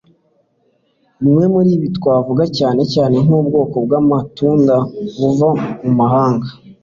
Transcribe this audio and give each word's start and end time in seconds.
bimwe 1.21 1.45
muri 1.53 1.69
ibi 1.77 1.87
twavuga 1.97 2.43
cyane 2.57 2.81
cyane 2.93 3.15
nk'ubwoko 3.25 3.75
bw'amatunda 3.85 4.75
buva 5.19 5.49
mu 5.83 5.91
mahanga 5.99 6.47